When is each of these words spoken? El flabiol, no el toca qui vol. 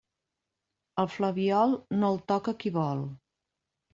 El 1.03 1.09
flabiol, 1.15 1.75
no 1.99 2.11
el 2.15 2.19
toca 2.33 2.57
qui 2.63 2.75
vol. 2.81 3.07